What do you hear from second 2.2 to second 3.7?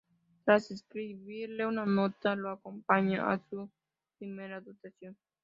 lo acompañará a su